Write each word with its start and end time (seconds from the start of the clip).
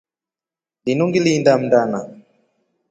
Linu 0.85 1.03
ngilinda 1.07 1.51
mndana. 1.61 1.99